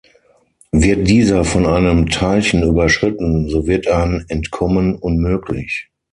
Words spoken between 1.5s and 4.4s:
einem Teilchen überschritten, so wird ein